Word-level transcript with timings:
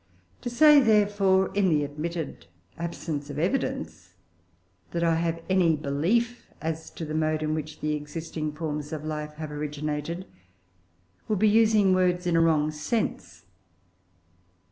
To 0.41 0.49
say, 0.49 0.79
therefore, 0.79 1.53
in 1.53 1.69
the 1.69 1.83
admitted 1.83 2.47
absence 2.75 3.29
of 3.29 3.37
evidence, 3.37 4.15
that 4.93 5.03
I 5.03 5.13
have 5.13 5.43
any 5.47 5.75
belief 5.75 6.47
as 6.59 6.89
to 6.89 7.05
the 7.05 7.13
mode 7.13 7.43
in 7.43 7.53
which 7.53 7.81
the 7.81 7.93
existing 7.93 8.53
forms 8.53 8.91
of 8.91 9.03
life 9.05 9.35
have 9.35 9.51
originated, 9.51 10.25
would 11.27 11.37
be 11.37 11.47
using 11.49 11.93
words 11.93 12.25
in 12.25 12.35
a 12.35 12.41
wrong 12.41 12.71
sense. 12.71 13.45